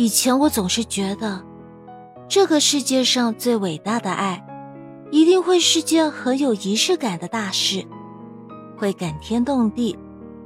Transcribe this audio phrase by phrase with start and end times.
[0.00, 1.44] 以前我总是觉得，
[2.26, 4.42] 这个世界上最伟大的爱，
[5.10, 7.84] 一定会是件很有仪式感的大事，
[8.78, 9.98] 会感天动地，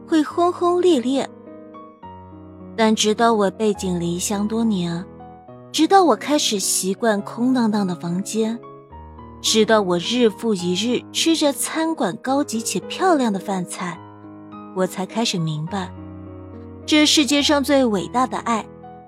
[0.08, 1.30] 会轰轰烈烈。
[2.74, 5.06] 但直到我背井离乡多年，
[5.70, 8.58] 直到我开始习惯空荡荡的房间，
[9.40, 13.96] 直到我日复一日吃着餐馆高级且漂亮的饭菜，
[14.74, 15.94] 我才开始明白，
[16.84, 18.66] 这世界上最伟大的爱，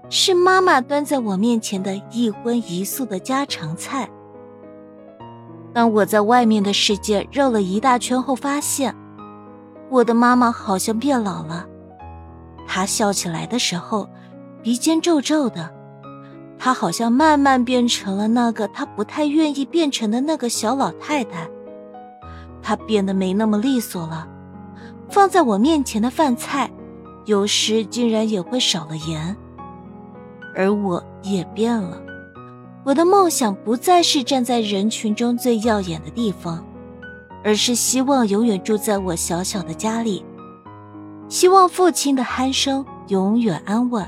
[0.08, 4.08] 是妈妈端在我面前的一荤一素的家常菜。
[5.72, 8.94] 当我在外面的世界绕了一大圈后，发现
[9.90, 11.66] 我的妈妈好像变老了。
[12.66, 14.08] 她笑起来的时候，
[14.62, 15.70] 鼻尖皱皱的，
[16.58, 21.48] 她好像慢慢变成了那个她不太愿意变成的那个小老太太。
[22.62, 24.26] 她变得没那么利索了，
[25.10, 26.70] 放在我面前的饭菜，
[27.26, 29.36] 有时竟然也会少了盐。
[30.56, 32.00] 而我也变了，
[32.82, 36.64] 我的梦想不再是站在人群中最耀眼的地方，
[37.44, 40.24] 而是希望永远住在我小小的家里。
[41.28, 44.06] 希望父亲的鼾声永远安稳，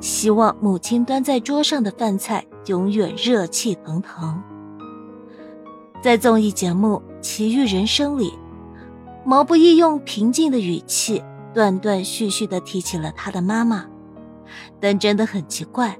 [0.00, 4.42] 希望母亲端在桌上的饭菜永远热气腾腾。
[6.02, 8.32] 在综艺节目《奇遇人生》里，
[9.22, 13.84] 毛不易用平静的语气断断续续地提起了他的妈妈，
[14.80, 15.98] 但真的很奇怪，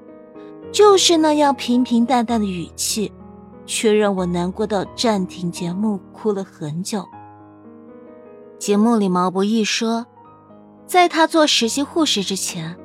[0.71, 3.11] 就是那样平平淡淡的语气，
[3.65, 7.05] 却让我难过到暂停节目哭了很久。
[8.57, 10.05] 节目里毛不易说。
[10.87, 12.75] 在他做实习护士之前，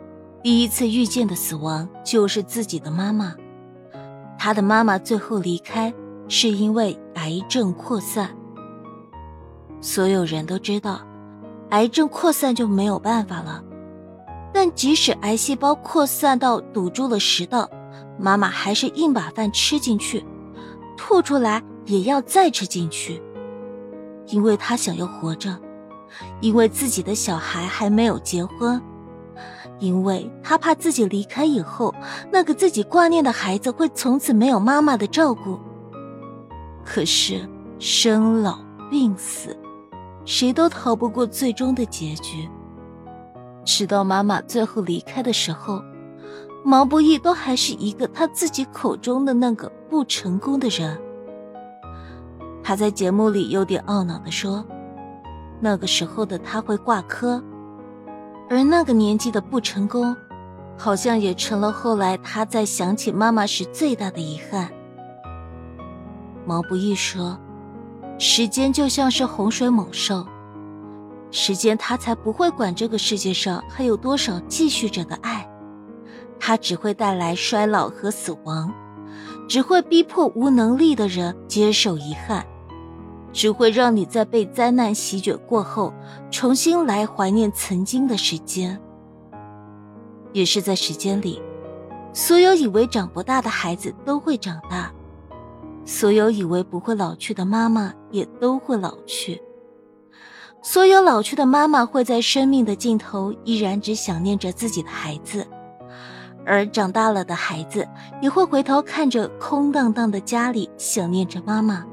[0.40, 3.34] 第一次遇见的死亡就是自己的妈妈。
[4.38, 5.92] 他的妈妈最后离开
[6.28, 8.30] 是因为癌症扩散。
[9.80, 11.00] 所有人都知道，
[11.70, 13.60] 癌症扩散就没有办法了。
[14.56, 17.68] 但即使癌细胞扩散到堵住了食道，
[18.18, 20.24] 妈妈还是硬把饭吃进去，
[20.96, 23.22] 吐出来也要再吃进去，
[24.28, 25.54] 因为她想要活着。
[26.40, 28.80] 因为自己的小孩还没有结婚，
[29.78, 31.94] 因为他怕自己离开以后，
[32.32, 35.60] 那个自己挂念的孩子会从此没有妈妈的照顾。
[36.82, 37.46] 可是
[37.78, 38.58] 生老
[38.88, 39.54] 病死，
[40.24, 42.48] 谁都逃不过最终的结局。
[43.66, 45.82] 直到妈妈最后离开的时候，
[46.64, 50.98] 毛不易都还是一个他自己口中的那个不成功的人。
[52.62, 54.64] 他在节目里有点懊恼地说。
[55.58, 57.42] 那个时候的他会挂科，
[58.50, 60.14] 而那个年纪的不成功，
[60.76, 64.70] 好像也成了后来他在想起妈妈时最大的遗憾。
[66.44, 67.38] 毛不易说
[68.20, 70.26] ：“时间就像是洪水猛兽，
[71.38, 75.46] 时间它才不会管这个世界上还有多少继续着的爱，
[76.40, 78.72] 它只会带来衰老和死亡，
[79.46, 82.42] 只会逼迫无能力的人接受遗憾。”
[83.34, 85.92] 只会让你在被灾难席卷过后，
[86.30, 88.80] 重新来怀念曾经的时间。
[90.32, 91.42] 也是在时间里，
[92.14, 94.90] 所有以为长不大的孩子都会长大，
[95.84, 99.42] 所有以为不会老去的妈妈也都会老去，
[100.68, 105.46] 所有老去的妈妈会在生命的尽头依然只想念着自己的孩子，
[106.44, 107.86] 而长大了的孩子
[108.20, 111.86] 也会回头看着空荡荡的家里，想念着妈妈。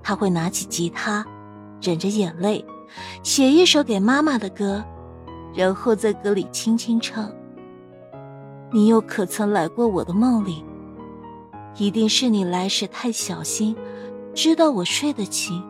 [0.00, 1.26] 他会拿起吉他，
[1.82, 2.64] 忍着眼泪，
[3.24, 4.84] 写一首给妈妈的歌，
[5.52, 7.28] 然后在歌里轻轻唱
[8.70, 10.64] ：“你又可曾来过我的梦里？
[11.76, 13.76] 一定是你来时太小心，
[14.34, 15.60] 知道我睡得轻。”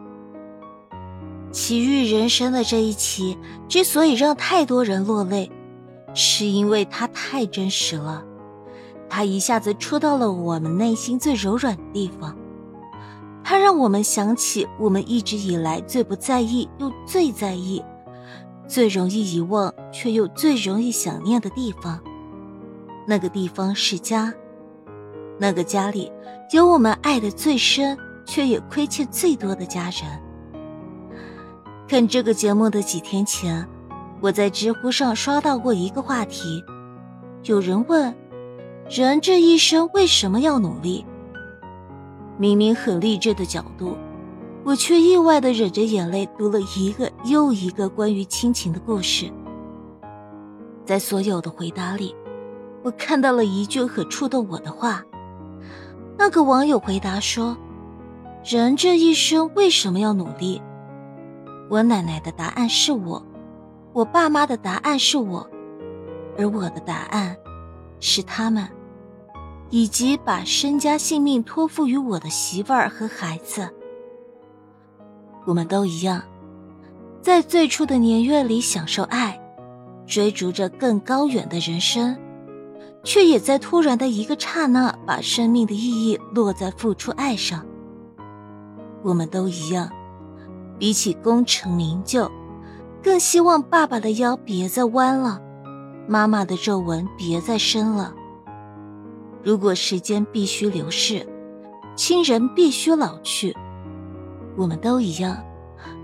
[1.53, 3.37] 奇遇人生的这一期
[3.69, 5.50] 之所以让太多人落泪，
[6.15, 8.25] 是因为它太真实了，
[9.09, 12.37] 它一下子戳到了我们内心最柔软的地方。
[13.43, 17.83] 它让我们想起我们一直以来最不在意又最在意、
[18.69, 22.01] 最容易遗忘却又最容易想念的地方。
[23.09, 24.33] 那个地方是家，
[25.36, 26.13] 那个家里
[26.53, 30.29] 有我们爱的最深却也亏欠最多的家人。
[31.91, 33.66] 看这个节目的几天前，
[34.21, 36.63] 我在知乎上刷到过一个话题，
[37.42, 38.15] 有人问：
[38.89, 41.04] 人这一生为什么要努力？
[42.39, 43.97] 明明很励志的角度，
[44.63, 49.28] 我却意外的忍着眼泪读了一个又一个关于亲情的故事。
[50.84, 52.15] 在所有的回答里，
[52.84, 55.04] 我看到了一句很触动我的话。
[56.16, 57.57] 那个网友回答说
[58.48, 60.63] ：“人这一生为什么要努力？”
[61.71, 63.25] 我奶奶的答案是我，
[63.93, 65.49] 我爸妈的答案是我，
[66.37, 67.37] 而我的答案
[68.01, 68.69] 是他们，
[69.71, 73.71] 以及把身家性命托付于我的媳妇儿和孩子。
[75.45, 76.21] 我们都一样，
[77.22, 79.41] 在最初的年月里享受爱，
[80.09, 82.19] 追逐着更高远的人生，
[83.05, 87.65] 却也在突然的一个刹那，把生命的意义落在付出爱上。
[89.05, 89.89] 我们都一样，
[90.80, 92.28] 比起功成名就，
[93.03, 95.38] 更希望爸爸的腰别再弯了，
[96.09, 98.15] 妈妈的皱纹别再深了。
[99.44, 101.27] 如果时间必须流逝，
[101.94, 103.54] 亲人必须老去。
[104.56, 105.36] 我们都一样，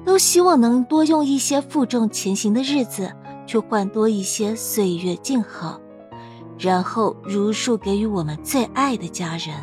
[0.05, 3.11] 都希望能多用一些负重前行的日子，
[3.47, 5.81] 去换多一些岁月静好，
[6.59, 9.55] 然后如数给予我们最爱的家人。